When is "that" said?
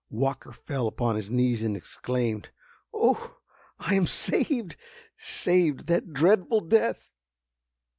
5.85-6.11